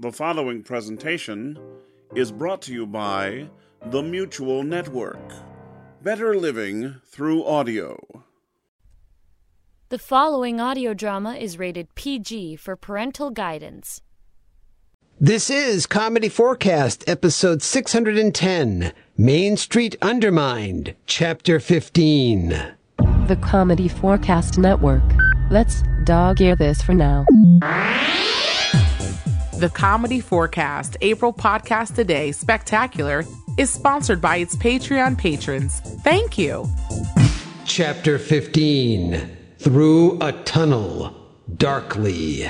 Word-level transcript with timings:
The 0.00 0.10
following 0.10 0.64
presentation 0.64 1.56
is 2.16 2.32
brought 2.32 2.62
to 2.62 2.72
you 2.72 2.84
by 2.84 3.48
the 3.92 4.02
Mutual 4.02 4.64
Network. 4.64 5.32
Better 6.02 6.34
living 6.34 6.96
through 7.06 7.44
audio. 7.44 7.96
The 9.90 9.98
following 10.00 10.60
audio 10.60 10.94
drama 10.94 11.34
is 11.34 11.60
rated 11.60 11.94
PG 11.94 12.56
for 12.56 12.74
parental 12.74 13.30
guidance. 13.30 14.02
This 15.20 15.48
is 15.48 15.86
Comedy4Cast, 15.86 17.08
episode 17.08 17.62
610 17.62 18.92
Main 19.16 19.56
Street 19.56 19.94
Undermined, 20.02 20.96
chapter 21.06 21.60
15. 21.60 22.48
The 22.48 23.38
Comedy4Cast 23.40 24.58
Network. 24.58 25.04
Let's 25.52 25.84
dog 26.02 26.40
ear 26.40 26.56
this 26.56 26.82
for 26.82 26.94
now. 26.94 27.24
The 29.58 29.68
Comedy4Cast 29.68 30.96
April 31.00 31.32
Podcast 31.32 31.94
Today 31.94 32.32
Spectacular 32.32 33.24
is 33.56 33.70
sponsored 33.70 34.20
by 34.20 34.38
its 34.38 34.56
Patreon 34.56 35.16
patrons. 35.16 35.78
Thank 36.02 36.36
you. 36.36 36.66
Chapter 37.64 38.18
15 38.18 39.36
Through 39.60 40.18
a 40.20 40.32
Tunnel, 40.42 41.14
Darkly. 41.56 42.48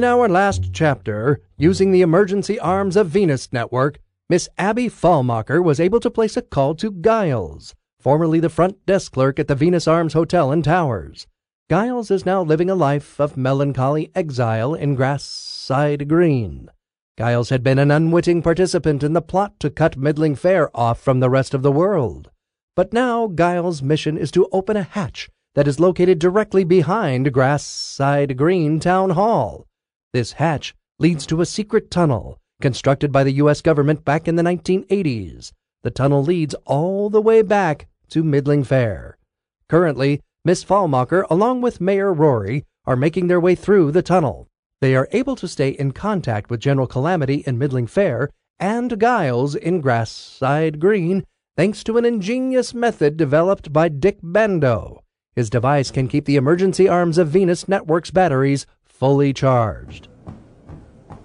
In 0.00 0.04
our 0.04 0.30
last 0.30 0.72
chapter, 0.72 1.42
using 1.58 1.90
the 1.90 2.00
emergency 2.00 2.58
arms 2.58 2.96
of 2.96 3.08
Venus 3.08 3.52
Network, 3.52 3.98
Miss 4.30 4.48
Abby 4.56 4.88
Fallmacher 4.88 5.62
was 5.62 5.78
able 5.78 6.00
to 6.00 6.10
place 6.10 6.38
a 6.38 6.40
call 6.40 6.74
to 6.76 6.90
Giles, 6.90 7.74
formerly 8.00 8.40
the 8.40 8.48
front 8.48 8.86
desk 8.86 9.12
clerk 9.12 9.38
at 9.38 9.46
the 9.46 9.54
Venus 9.54 9.86
Arms 9.86 10.14
Hotel 10.14 10.52
and 10.52 10.64
Towers. 10.64 11.26
Giles 11.68 12.10
is 12.10 12.24
now 12.24 12.42
living 12.42 12.70
a 12.70 12.74
life 12.74 13.20
of 13.20 13.36
melancholy 13.36 14.10
exile 14.14 14.72
in 14.72 14.94
Grassside 14.94 16.08
Green. 16.08 16.70
Giles 17.18 17.50
had 17.50 17.62
been 17.62 17.78
an 17.78 17.90
unwitting 17.90 18.40
participant 18.40 19.02
in 19.02 19.12
the 19.12 19.20
plot 19.20 19.60
to 19.60 19.68
cut 19.68 19.98
Middling 19.98 20.34
Fair 20.34 20.74
off 20.74 20.98
from 20.98 21.20
the 21.20 21.28
rest 21.28 21.52
of 21.52 21.60
the 21.60 21.70
world. 21.70 22.30
But 22.74 22.94
now 22.94 23.28
Giles' 23.28 23.82
mission 23.82 24.16
is 24.16 24.30
to 24.30 24.48
open 24.50 24.78
a 24.78 24.82
hatch 24.82 25.28
that 25.54 25.68
is 25.68 25.78
located 25.78 26.18
directly 26.18 26.64
behind 26.64 27.34
Grassside 27.34 28.38
Green 28.38 28.80
Town 28.80 29.10
Hall. 29.10 29.66
This 30.12 30.32
hatch 30.32 30.74
leads 30.98 31.24
to 31.26 31.40
a 31.40 31.46
secret 31.46 31.90
tunnel 31.90 32.38
constructed 32.60 33.12
by 33.12 33.24
the 33.24 33.34
U.S. 33.34 33.62
government 33.62 34.04
back 34.04 34.26
in 34.26 34.36
the 34.36 34.42
1980s. 34.42 35.52
The 35.82 35.90
tunnel 35.90 36.22
leads 36.22 36.54
all 36.66 37.10
the 37.10 37.22
way 37.22 37.42
back 37.42 37.86
to 38.10 38.24
Middling 38.24 38.64
Fair. 38.64 39.16
Currently, 39.68 40.20
Miss 40.44 40.64
Fallmacher, 40.64 41.24
along 41.30 41.60
with 41.60 41.80
Mayor 41.80 42.12
Rory, 42.12 42.64
are 42.86 42.96
making 42.96 43.28
their 43.28 43.40
way 43.40 43.54
through 43.54 43.92
the 43.92 44.02
tunnel. 44.02 44.48
They 44.80 44.96
are 44.96 45.08
able 45.12 45.36
to 45.36 45.46
stay 45.46 45.70
in 45.70 45.92
contact 45.92 46.50
with 46.50 46.60
General 46.60 46.86
Calamity 46.86 47.44
in 47.46 47.56
Middling 47.56 47.86
Fair 47.86 48.30
and 48.58 48.98
Giles 49.00 49.54
in 49.54 49.80
Grassside 49.80 50.80
Green 50.80 51.24
thanks 51.56 51.84
to 51.84 51.98
an 51.98 52.04
ingenious 52.04 52.74
method 52.74 53.16
developed 53.16 53.72
by 53.72 53.88
Dick 53.88 54.18
Bando. 54.22 55.04
His 55.36 55.50
device 55.50 55.90
can 55.90 56.08
keep 56.08 56.24
the 56.24 56.36
emergency 56.36 56.88
arms 56.88 57.16
of 57.16 57.28
Venus 57.28 57.68
Network's 57.68 58.10
batteries 58.10 58.66
fully 59.00 59.32
charged. 59.32 60.08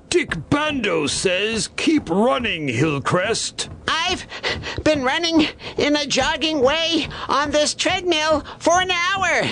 Dick 0.08 0.50
Bando 0.50 1.08
says 1.08 1.68
keep 1.76 2.10
running, 2.10 2.70
Hillcrest. 2.70 3.70
I've 3.86 4.26
been 4.86 5.04
running 5.04 5.50
in 5.78 5.98
a 5.98 6.06
jogging 6.06 6.62
way 6.62 7.10
on 7.28 7.52
this 7.52 7.76
treadmill 7.76 8.46
for 8.60 8.80
an 8.80 8.92
hour. 8.92 9.44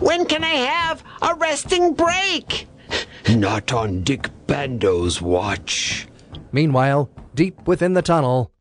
When 0.00 0.24
can 0.24 0.42
I 0.42 0.54
have 0.54 1.04
a 1.20 1.34
resting 1.34 1.92
break? 1.92 2.66
Not 3.28 3.74
on 3.74 4.04
Dick 4.04 4.30
Bando's 4.46 5.20
watch. 5.20 6.08
Meanwhile, 6.50 7.10
deep 7.34 7.68
within 7.68 7.92
the 7.92 8.00
tunnel, 8.00 8.52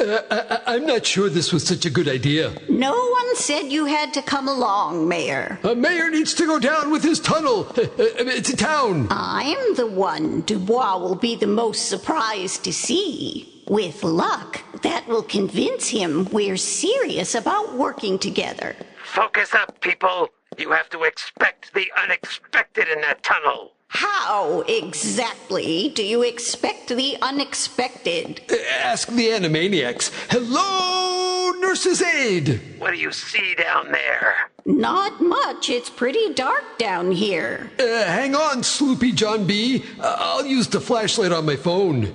Uh, 0.00 0.60
I, 0.66 0.76
am 0.76 0.86
not 0.86 1.04
sure 1.04 1.28
this 1.28 1.52
was 1.52 1.66
such 1.66 1.84
a 1.84 1.90
good 1.90 2.08
idea. 2.08 2.52
No 2.68 2.92
one 2.92 3.36
said 3.36 3.72
you 3.72 3.86
had 3.86 4.14
to 4.14 4.22
come 4.22 4.46
along, 4.46 5.08
Mayor. 5.08 5.58
A 5.64 5.74
mayor 5.74 6.08
needs 6.10 6.34
to 6.34 6.46
go 6.46 6.58
down 6.58 6.90
with 6.90 7.02
his 7.02 7.18
tunnel 7.18 7.66
uh, 7.76 7.82
uh, 7.82 8.40
to 8.40 8.56
town. 8.56 9.08
I'm 9.10 9.74
the 9.74 9.86
one 9.86 10.42
Dubois 10.42 10.98
will 10.98 11.16
be 11.16 11.34
the 11.34 11.46
most 11.46 11.88
surprised 11.88 12.64
to 12.64 12.72
see. 12.72 13.54
With 13.68 14.02
luck, 14.02 14.62
that 14.82 15.06
will 15.08 15.22
convince 15.22 15.88
him 15.88 16.26
we're 16.32 16.56
serious 16.56 17.34
about 17.34 17.74
working 17.74 18.18
together. 18.18 18.76
Focus 19.04 19.52
up, 19.52 19.80
people. 19.80 20.30
You 20.58 20.72
have 20.72 20.90
to 20.90 21.04
expect 21.04 21.72
the 21.72 21.86
unexpected 22.02 22.88
in 22.88 23.00
that 23.02 23.22
tunnel. 23.22 23.74
How 23.86 24.62
exactly 24.62 25.88
do 25.94 26.02
you 26.04 26.22
expect 26.22 26.88
the 26.88 27.16
unexpected? 27.22 28.40
Uh, 28.50 28.56
ask 28.82 29.08
the 29.08 29.28
Animaniacs. 29.28 30.10
Hello, 30.30 31.52
Nurse's 31.60 32.02
Aid! 32.02 32.60
What 32.78 32.90
do 32.90 32.98
you 32.98 33.12
see 33.12 33.54
down 33.54 33.92
there? 33.92 34.50
Not 34.66 35.20
much. 35.22 35.70
It's 35.70 35.90
pretty 35.90 36.34
dark 36.34 36.76
down 36.76 37.12
here. 37.12 37.70
Uh, 37.78 38.04
hang 38.04 38.34
on, 38.34 38.62
Sloopy 38.62 39.14
John 39.14 39.46
B. 39.46 39.84
Uh, 40.00 40.16
I'll 40.18 40.44
use 40.44 40.66
the 40.66 40.80
flashlight 40.80 41.30
on 41.30 41.46
my 41.46 41.56
phone. 41.56 42.12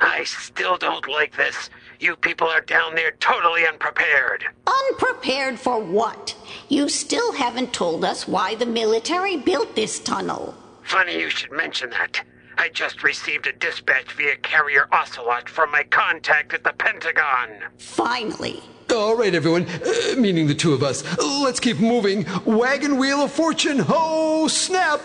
I 0.00 0.24
still 0.24 0.76
don't 0.76 1.08
like 1.08 1.36
this. 1.36 1.70
You 2.04 2.16
people 2.16 2.48
are 2.48 2.60
down 2.60 2.94
there 2.94 3.12
totally 3.12 3.66
unprepared. 3.66 4.44
Unprepared 4.66 5.58
for 5.58 5.82
what? 5.82 6.36
You 6.68 6.90
still 6.90 7.32
haven't 7.32 7.72
told 7.72 8.04
us 8.04 8.28
why 8.28 8.56
the 8.56 8.66
military 8.66 9.38
built 9.38 9.74
this 9.74 10.00
tunnel. 10.00 10.54
Funny 10.82 11.18
you 11.18 11.30
should 11.30 11.50
mention 11.50 11.88
that. 11.88 12.20
I 12.58 12.68
just 12.68 13.02
received 13.02 13.46
a 13.46 13.54
dispatch 13.54 14.12
via 14.12 14.36
carrier 14.36 14.86
Ocelot 14.92 15.48
from 15.48 15.70
my 15.70 15.82
contact 15.84 16.52
at 16.52 16.62
the 16.62 16.74
Pentagon. 16.74 17.48
Finally. 17.78 18.62
All 18.94 19.16
right, 19.16 19.34
everyone, 19.34 19.66
uh, 19.66 20.16
meaning 20.18 20.46
the 20.46 20.54
two 20.54 20.74
of 20.74 20.82
us. 20.82 21.02
Let's 21.16 21.58
keep 21.58 21.78
moving. 21.78 22.26
Wagon 22.44 22.98
Wheel 22.98 23.22
of 23.22 23.32
Fortune, 23.32 23.78
ho, 23.78 24.46
snap! 24.48 25.00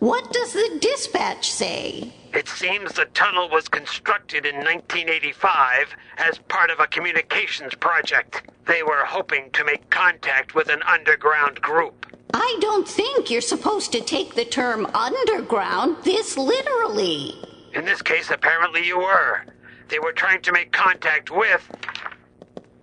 What 0.00 0.32
does 0.32 0.54
the 0.54 0.78
dispatch 0.80 1.48
say? 1.52 2.12
It 2.36 2.48
seems 2.48 2.92
the 2.92 3.06
tunnel 3.06 3.48
was 3.48 3.66
constructed 3.66 4.44
in 4.44 4.56
1985 4.56 5.96
as 6.18 6.36
part 6.36 6.68
of 6.68 6.80
a 6.80 6.86
communications 6.86 7.74
project. 7.74 8.42
They 8.66 8.82
were 8.82 9.06
hoping 9.06 9.50
to 9.52 9.64
make 9.64 9.88
contact 9.88 10.54
with 10.54 10.68
an 10.68 10.82
underground 10.82 11.62
group. 11.62 12.04
I 12.34 12.58
don't 12.60 12.86
think 12.86 13.30
you're 13.30 13.40
supposed 13.40 13.90
to 13.92 14.02
take 14.02 14.34
the 14.34 14.44
term 14.44 14.84
underground 14.92 16.04
this 16.04 16.36
literally. 16.36 17.32
In 17.72 17.86
this 17.86 18.02
case, 18.02 18.30
apparently 18.30 18.86
you 18.86 18.98
were. 18.98 19.46
They 19.88 19.98
were 19.98 20.12
trying 20.12 20.42
to 20.42 20.52
make 20.52 20.72
contact 20.72 21.30
with. 21.30 21.66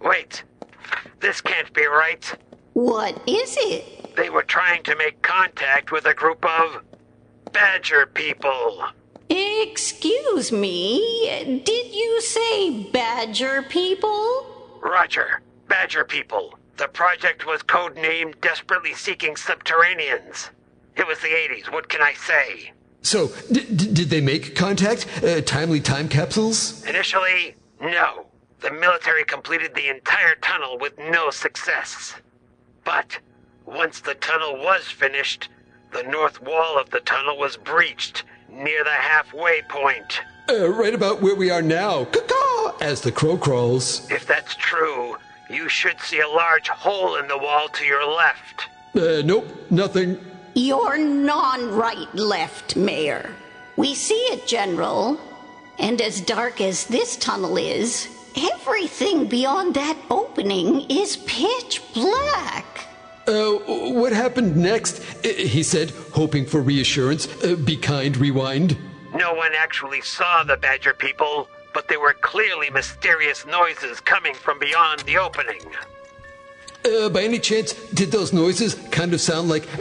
Wait, 0.01 0.45
this 1.19 1.41
can't 1.41 1.71
be 1.73 1.85
right. 1.85 2.25
What 2.73 3.21
is 3.29 3.55
it? 3.59 4.15
They 4.15 4.31
were 4.31 4.41
trying 4.41 4.81
to 4.81 4.95
make 4.95 5.21
contact 5.21 5.91
with 5.91 6.07
a 6.07 6.15
group 6.15 6.43
of 6.43 6.81
badger 7.51 8.07
people. 8.07 8.83
Excuse 9.35 10.51
me, 10.51 11.61
did 11.65 11.95
you 11.95 12.21
say 12.21 12.83
badger 12.91 13.63
people? 13.63 14.45
Roger, 14.79 15.41
badger 15.67 16.05
people. 16.05 16.59
The 16.77 16.87
project 16.87 17.47
was 17.47 17.63
codenamed 17.63 18.39
Desperately 18.41 18.93
Seeking 18.93 19.33
Subterraneans. 19.33 20.51
It 20.95 21.07
was 21.07 21.19
the 21.19 21.29
80s, 21.29 21.71
what 21.71 21.89
can 21.89 22.01
I 22.03 22.13
say? 22.13 22.73
So, 23.01 23.31
d- 23.51 23.65
d- 23.75 23.91
did 23.91 24.09
they 24.11 24.21
make 24.21 24.55
contact? 24.55 25.07
Uh, 25.23 25.41
timely 25.41 25.79
time 25.81 26.09
capsules? 26.09 26.85
Initially, 26.85 27.55
no. 27.81 28.27
The 28.59 28.71
military 28.71 29.23
completed 29.25 29.73
the 29.73 29.89
entire 29.89 30.35
tunnel 30.35 30.77
with 30.77 30.97
no 30.99 31.31
success. 31.31 32.13
But 32.83 33.17
once 33.65 33.99
the 33.99 34.13
tunnel 34.13 34.57
was 34.57 34.83
finished, 34.83 35.49
the 35.91 36.03
north 36.03 36.39
wall 36.41 36.77
of 36.77 36.91
the 36.91 36.99
tunnel 36.99 37.37
was 37.37 37.57
breached, 37.57 38.23
near 38.53 38.83
the 38.83 38.91
halfway 38.91 39.61
point. 39.63 40.21
Uh, 40.49 40.69
right 40.69 40.93
about 40.93 41.21
where 41.21 41.35
we 41.35 41.49
are 41.49 41.61
now. 41.61 42.05
Caw-caw, 42.05 42.77
as 42.81 43.01
the 43.01 43.11
crow 43.11 43.37
crawls. 43.37 44.09
If 44.11 44.27
that's 44.27 44.55
true, 44.55 45.17
you 45.49 45.69
should 45.69 45.99
see 46.01 46.19
a 46.19 46.27
large 46.27 46.69
hole 46.69 47.15
in 47.15 47.27
the 47.27 47.37
wall 47.37 47.69
to 47.69 47.85
your 47.85 48.05
left. 48.05 48.67
Uh, 48.95 49.21
nope, 49.25 49.47
nothing. 49.71 50.19
You're 50.53 50.97
non 50.97 51.71
right 51.71 52.13
left, 52.13 52.75
Mayor. 52.75 53.33
We 53.75 53.95
see 53.95 54.21
it, 54.31 54.47
General. 54.47 55.19
And 55.79 55.99
as 56.01 56.21
dark 56.21 56.61
as 56.61 56.85
this 56.85 57.15
tunnel 57.17 57.57
is, 57.57 58.07
everything 58.53 59.27
beyond 59.27 59.73
that 59.73 59.97
opening 60.11 60.89
is 60.91 61.17
pitch 61.17 61.81
black. 61.93 62.87
What 63.67 64.13
happened 64.13 64.55
next? 64.55 65.03
He 65.23 65.63
said, 65.63 65.91
hoping 66.11 66.45
for 66.45 66.61
reassurance. 66.61 67.27
Uh, 67.43 67.55
be 67.55 67.77
kind, 67.77 68.15
rewind. 68.17 68.77
No 69.13 69.33
one 69.33 69.51
actually 69.55 70.01
saw 70.01 70.43
the 70.43 70.57
Badger 70.57 70.93
people, 70.93 71.47
but 71.73 71.87
there 71.87 71.99
were 71.99 72.13
clearly 72.13 72.69
mysterious 72.69 73.45
noises 73.45 73.99
coming 73.99 74.33
from 74.33 74.59
beyond 74.59 75.01
the 75.01 75.17
opening. 75.17 75.61
Uh, 76.85 77.09
by 77.09 77.23
any 77.23 77.39
chance, 77.39 77.73
did 77.91 78.11
those 78.11 78.33
noises 78.33 78.75
kind 78.91 79.13
of 79.13 79.21
sound 79.21 79.47
like. 79.49 79.67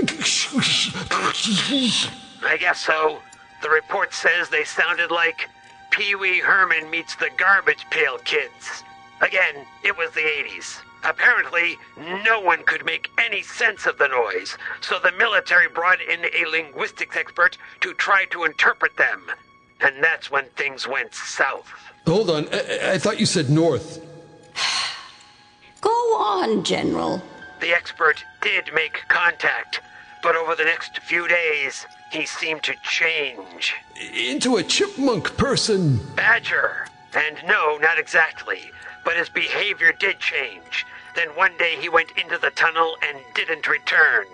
I 2.45 2.57
guess 2.59 2.85
so. 2.85 3.19
The 3.63 3.71
report 3.71 4.13
says 4.13 4.49
they 4.49 4.65
sounded 4.65 5.11
like 5.11 5.49
Pee 5.91 6.15
Wee 6.15 6.39
Herman 6.41 6.89
meets 6.91 7.17
the 7.17 7.31
Garbage 7.37 7.85
Pail 7.91 8.19
Kids. 8.19 8.83
Again, 9.21 9.67
it 9.85 9.97
was 9.97 10.11
the 10.13 10.21
80s. 10.21 10.79
Apparently, 11.05 11.79
no 12.25 12.41
one 12.41 12.63
could 12.65 12.85
make 12.85 13.11
any 13.19 13.43
sense 13.43 13.87
of 13.87 13.99
the 13.99 14.09
noise, 14.09 14.57
so 14.81 14.99
the 14.99 15.13
military 15.13 15.69
brought 15.69 16.01
in 16.01 16.25
a 16.25 16.51
linguistics 16.51 17.17
expert 17.17 17.59
to 17.81 17.93
try 17.95 18.25
to 18.27 18.45
interpret 18.45 18.97
them. 18.97 19.23
And 19.81 20.03
that's 20.03 20.31
when 20.31 20.45
things 20.57 20.87
went 20.87 21.13
south. 21.15 21.69
Hold 22.07 22.31
on, 22.31 22.49
I, 22.53 22.93
I 22.93 22.99
thought 22.99 23.19
you 23.19 23.27
said 23.27 23.51
north. 23.51 24.01
Go 25.81 25.91
on, 25.91 26.63
General. 26.63 27.21
The 27.61 27.75
expert 27.75 28.25
did 28.41 28.71
make 28.73 29.03
contact, 29.09 29.81
but 30.23 30.37
over 30.37 30.55
the 30.55 30.65
next 30.65 30.99
few 30.99 31.27
days, 31.27 31.85
he 32.13 32.27
seemed 32.27 32.63
to 32.65 32.75
change. 32.85 33.75
Into 34.15 34.57
a 34.57 34.63
chipmunk 34.63 35.37
person. 35.37 35.99
Badger. 36.15 36.87
And 37.15 37.39
no, 37.47 37.79
not 37.79 37.99
exactly. 37.99 38.71
But 39.05 39.17
his 39.17 39.29
behavior 39.29 39.93
did 39.93 40.19
change. 40.19 40.87
Then 41.15 41.29
one 41.31 41.57
day 41.59 41.77
he 41.79 41.89
went 41.89 42.13
into 42.17 42.39
the 42.39 42.51
tunnel 42.51 42.97
and 43.03 43.19
didn't 43.35 43.69
return. 43.69 44.27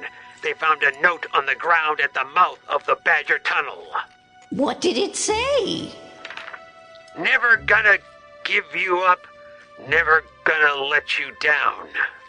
They 0.43 0.53
found 0.53 0.83
a 0.83 1.01
note 1.01 1.27
on 1.35 1.47
the 1.47 1.55
ground 1.55 2.01
at 2.01 2.15
the 2.15 2.25
mouth 2.25 2.61
of 2.69 2.85
the 2.87 2.97
Badger 3.05 3.39
Tunnel. 3.41 3.87
What 4.51 4.81
did 4.81 4.97
it 4.97 5.17
say? 5.17 5.93
Never 7.19 7.57
gonna 7.57 7.99
give 8.45 8.65
you 8.75 8.99
up, 9.01 9.27
never 9.89 10.25
gonna 10.45 10.85
let 10.85 11.19
you 11.19 11.35
down. 11.41 11.89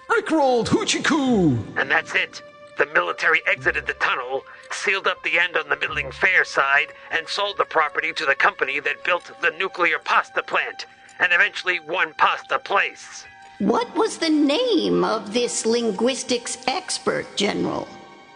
Rickrolled 0.09 0.67
hoochie 0.67 1.03
coo! 1.03 1.59
And 1.77 1.89
that's 1.89 2.15
it. 2.15 2.41
The 2.77 2.87
military 2.87 3.41
exited 3.45 3.85
the 3.85 3.93
tunnel, 3.93 4.43
sealed 4.71 5.05
up 5.05 5.21
the 5.21 5.37
end 5.37 5.55
on 5.55 5.69
the 5.69 5.75
Middling 5.75 6.11
Fair 6.11 6.43
side, 6.43 6.93
and 7.11 7.27
sold 7.27 7.57
the 7.57 7.65
property 7.65 8.11
to 8.13 8.25
the 8.25 8.35
company 8.35 8.79
that 8.79 9.03
built 9.03 9.31
the 9.41 9.51
nuclear 9.51 9.99
pasta 9.99 10.41
plant, 10.41 10.85
and 11.19 11.31
eventually 11.33 11.79
won 11.79 12.13
Pasta 12.17 12.59
Place. 12.59 13.25
What 13.59 13.93
was 13.95 14.17
the 14.17 14.29
name 14.29 15.03
of 15.03 15.33
this 15.33 15.65
linguistics 15.65 16.57
expert, 16.67 17.25
General? 17.35 17.87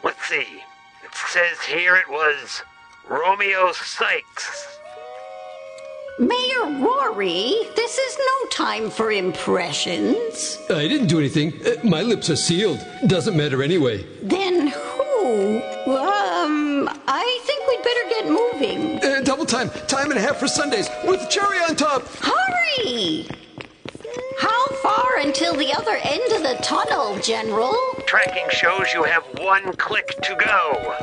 Let's 0.03 0.23
see. 0.25 0.61
It 1.03 1.15
says 1.15 1.59
here 1.61 1.95
it 1.95 2.09
was 2.09 2.61
Romeo 3.07 3.71
Sykes. 3.71 4.79
Mayor 6.19 6.79
Rory, 6.79 7.53
this 7.75 7.97
is 7.97 8.17
no 8.19 8.49
time 8.49 8.91
for 8.91 9.11
impressions. 9.11 10.59
I 10.69 10.87
didn't 10.87 11.07
do 11.07 11.17
anything. 11.17 11.53
Uh, 11.65 11.83
my 11.83 12.01
lips 12.01 12.29
are 12.29 12.35
sealed. 12.35 12.85
Doesn't 13.07 13.35
matter 13.35 13.63
anyway. 13.63 14.05
Then 14.21 14.67
who? 14.67 15.57
Um, 15.87 16.87
I 17.07 17.39
think 17.45 17.67
we'd 17.67 17.83
better 17.83 18.09
get 18.09 18.27
moving. 18.27 18.92
Double 19.63 19.79
time. 19.79 19.87
Time 19.87 20.09
and 20.11 20.19
a 20.19 20.21
half 20.21 20.37
for 20.37 20.47
Sundays 20.47 20.89
with 21.05 21.29
cherry 21.29 21.57
on 21.59 21.75
top. 21.75 22.05
Hurry! 22.21 23.27
How 24.39 24.67
far 24.81 25.17
until 25.19 25.55
the 25.55 25.73
other 25.73 25.97
end 26.03 26.31
of 26.33 26.43
the 26.43 26.57
tunnel, 26.61 27.17
General? 27.19 27.75
Tracking 28.05 28.47
shows 28.49 28.93
you 28.93 29.03
have 29.03 29.23
one 29.39 29.73
click 29.73 30.07
to 30.23 30.35
go. 30.35 30.95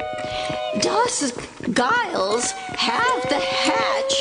Does 0.81 1.33
Giles 1.73 2.53
have 2.53 3.29
the 3.29 3.41
hatch 3.41 4.15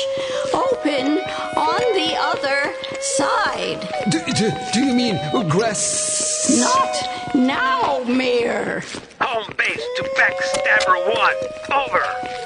open 0.54 1.18
on 1.56 1.80
the 1.94 2.16
other 2.16 2.74
side? 3.00 3.88
Do, 4.10 4.20
do, 4.32 4.50
do 4.72 4.84
you 4.84 4.94
mean 4.94 5.48
grass? 5.48 6.58
Not 6.58 7.34
now, 7.34 8.02
Mayor. 8.04 8.82
Home 9.32 9.54
base 9.56 9.86
to 9.96 10.02
Backstabber 10.18 11.14
One. 11.14 11.36
Over. 11.72 12.02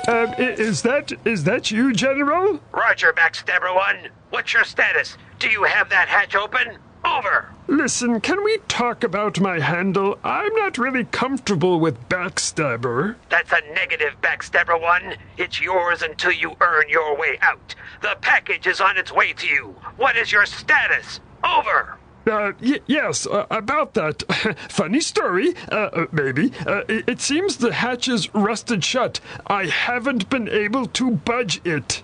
Uh, 0.07 0.35
is 0.39 0.83
that 0.83 1.15
is 1.25 1.45
that 1.45 1.71
you, 1.71 1.95
General? 1.95 2.61
Roger, 2.73 3.11
Backstabber 3.11 3.75
One. 3.75 4.11
What's 4.29 4.53
your 4.53 4.65
status? 4.65 5.17
Do 5.39 5.49
you 5.49 5.63
have 5.65 5.89
that 5.89 6.09
hatch 6.09 6.35
open? 6.35 6.77
Over. 7.03 7.49
Listen, 7.69 8.21
can 8.21 8.45
we 8.45 8.59
talk 8.69 9.03
about 9.03 9.41
my 9.41 9.61
handle? 9.61 10.19
I'm 10.25 10.55
not 10.57 10.77
really 10.77 11.05
comfortable 11.05 11.81
with 11.81 12.07
Backstabber. 12.11 13.17
That's 13.31 13.53
a 13.53 13.63
negative, 13.73 14.21
Backstabber 14.21 14.79
One. 14.79 15.15
It's 15.39 15.63
yours 15.63 16.03
until 16.03 16.33
you 16.33 16.55
earn 16.61 16.91
your 16.91 17.17
way 17.17 17.39
out. 17.41 17.75
The 18.03 18.19
package 18.21 18.67
is 18.67 18.83
on 18.83 18.99
its 18.99 19.11
way 19.11 19.33
to 19.33 19.47
you. 19.47 19.75
What 19.97 20.19
is 20.19 20.31
your 20.31 20.45
status? 20.45 21.21
Over. 21.43 21.97
Uh, 22.27 22.53
y- 22.63 22.81
yes, 22.87 23.27
uh, 23.27 23.47
about 23.51 23.95
that. 23.95 24.23
Funny 24.69 25.01
story, 25.01 25.55
uh, 25.71 25.91
uh 25.93 26.07
maybe. 26.13 26.53
Uh, 26.67 26.83
it-, 26.89 27.09
it 27.09 27.21
seems 27.21 27.57
the 27.57 27.73
hatch 27.73 28.09
is 28.09 28.33
rusted 28.35 28.83
shut. 28.83 29.21
I 29.47 29.67
haven't 29.67 30.31
been 30.31 30.49
able 30.49 30.87
to 30.87 31.11
budge 31.11 31.61
it. 31.67 32.03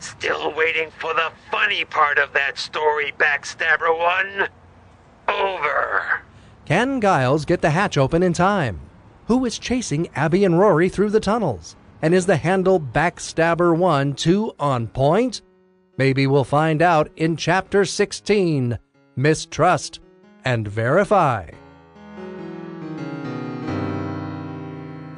Still 0.00 0.52
waiting 0.54 0.90
for 0.98 1.14
the 1.14 1.32
funny 1.50 1.84
part 1.84 2.18
of 2.18 2.32
that 2.34 2.58
story, 2.58 3.12
Backstabber 3.18 3.98
One. 3.98 4.48
Over. 5.26 6.20
Can 6.66 7.00
Giles 7.00 7.46
get 7.46 7.62
the 7.62 7.70
hatch 7.70 7.96
open 7.96 8.22
in 8.22 8.34
time? 8.34 8.80
Who 9.28 9.44
is 9.46 9.58
chasing 9.58 10.08
Abby 10.14 10.44
and 10.44 10.58
Rory 10.58 10.90
through 10.90 11.10
the 11.10 11.20
tunnels? 11.20 11.76
And 12.02 12.12
is 12.12 12.26
the 12.26 12.36
handle 12.36 12.78
Backstabber 12.78 13.74
1 13.74 14.14
2 14.14 14.54
on 14.60 14.88
point? 14.88 15.40
Maybe 15.96 16.26
we'll 16.26 16.44
find 16.44 16.82
out 16.82 17.10
in 17.16 17.36
Chapter 17.36 17.86
16 17.86 18.78
Mistrust 19.16 20.00
and 20.44 20.66
Verify. 20.66 21.50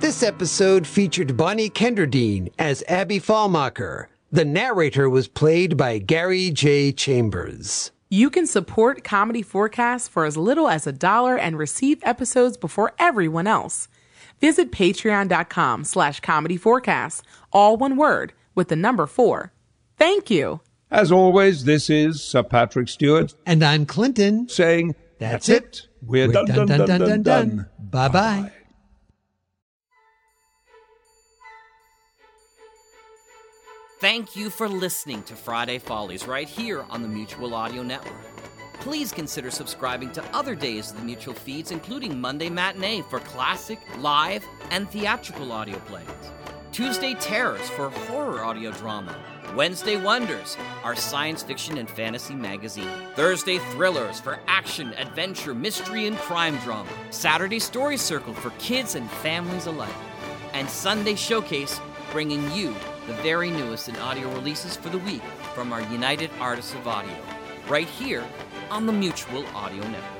This 0.00 0.22
episode 0.22 0.86
featured 0.86 1.36
Bonnie 1.36 1.70
Kenderdine 1.70 2.52
as 2.58 2.84
Abby 2.86 3.18
Fallmacher. 3.18 4.06
The 4.30 4.44
narrator 4.44 5.08
was 5.08 5.26
played 5.26 5.76
by 5.76 5.98
Gary 5.98 6.50
J. 6.50 6.92
Chambers. 6.92 7.90
You 8.08 8.30
can 8.30 8.46
support 8.46 9.02
Comedy4Cast 9.02 10.10
for 10.10 10.24
as 10.24 10.36
little 10.36 10.68
as 10.68 10.86
a 10.86 10.92
dollar 10.92 11.36
and 11.36 11.58
receive 11.58 11.98
episodes 12.02 12.56
before 12.56 12.92
everyone 12.98 13.46
else. 13.46 13.88
Visit 14.40 14.70
patreon.com 14.70 15.84
slash 15.84 16.20
comedy 16.20 16.56
forecast, 16.56 17.24
all 17.52 17.76
one 17.76 17.96
word, 17.96 18.32
with 18.54 18.68
the 18.68 18.76
number 18.76 19.06
four. 19.06 19.52
Thank 19.96 20.30
you. 20.30 20.60
As 20.90 21.10
always, 21.10 21.64
this 21.64 21.90
is 21.90 22.22
Sir 22.22 22.44
Patrick 22.44 22.88
Stewart. 22.88 23.34
And 23.44 23.64
I'm 23.64 23.86
Clinton. 23.86 24.48
Saying, 24.48 24.94
That's, 25.18 25.46
That's 25.46 25.48
it. 25.48 25.88
We're, 26.00 26.28
We're 26.28 26.32
done, 26.32 26.46
done, 26.46 26.66
done, 26.66 26.86
done, 26.86 27.00
done, 27.00 27.22
done. 27.22 27.68
Bye 27.78 28.08
bye. 28.08 28.52
Thank 34.00 34.36
you 34.36 34.50
for 34.50 34.68
listening 34.68 35.22
to 35.24 35.34
Friday 35.34 35.78
Follies 35.78 36.28
right 36.28 36.48
here 36.48 36.84
on 36.90 37.02
the 37.02 37.08
Mutual 37.08 37.54
Audio 37.54 37.82
Network. 37.82 38.12
Please 38.74 39.10
consider 39.10 39.50
subscribing 39.50 40.12
to 40.12 40.36
other 40.36 40.54
days 40.54 40.90
of 40.90 40.98
the 40.98 41.02
Mutual 41.02 41.34
feeds, 41.34 41.72
including 41.72 42.20
Monday 42.20 42.50
Matinee 42.50 43.02
for 43.08 43.18
classic, 43.20 43.80
live, 43.98 44.44
and 44.70 44.88
theatrical 44.90 45.50
audio 45.50 45.78
plays, 45.80 46.06
Tuesday 46.70 47.14
Terrors 47.14 47.68
for 47.70 47.88
horror 47.88 48.44
audio 48.44 48.70
drama, 48.70 49.16
Wednesday 49.54 49.96
Wonders, 49.96 50.56
our 50.82 50.96
science 50.96 51.42
fiction 51.42 51.78
and 51.78 51.88
fantasy 51.88 52.34
magazine, 52.34 52.90
Thursday 53.14 53.58
Thrillers 53.58 54.20
for 54.20 54.38
action, 54.46 54.92
adventure, 54.94 55.54
mystery, 55.54 56.06
and 56.06 56.16
crime 56.18 56.56
drama, 56.58 56.90
Saturday 57.10 57.58
Story 57.58 57.96
Circle 57.96 58.34
for 58.34 58.50
kids 58.58 58.94
and 58.94 59.10
families 59.10 59.66
alike, 59.66 59.88
and 60.52 60.68
Sunday 60.68 61.14
Showcase 61.14 61.80
bringing 62.12 62.50
you 62.52 62.74
the 63.06 63.14
very 63.22 63.50
newest 63.50 63.88
in 63.88 63.96
audio 63.96 64.30
releases 64.34 64.76
for 64.76 64.88
the 64.88 64.98
week 64.98 65.22
from 65.54 65.72
our 65.72 65.82
United 65.82 66.30
Artists 66.40 66.74
of 66.74 66.86
Audio, 66.88 67.16
right 67.68 67.88
here 67.88 68.24
on 68.70 68.86
the 68.86 68.92
Mutual 68.92 69.46
Audio 69.54 69.82
Network. 69.88 70.12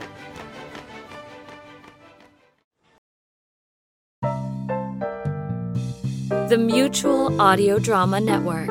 The 6.49 6.59
Mutual 6.59 7.40
Audio 7.40 7.80
Drama 7.80 8.21
Network, 8.21 8.71